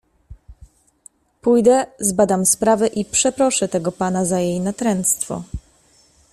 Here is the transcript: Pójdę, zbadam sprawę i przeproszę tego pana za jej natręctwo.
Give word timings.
Pójdę, 1.41 1.85
zbadam 1.99 2.45
sprawę 2.45 2.87
i 2.87 3.05
przeproszę 3.05 3.67
tego 3.67 3.91
pana 3.91 4.25
za 4.25 4.39
jej 4.39 4.59
natręctwo. 4.59 5.43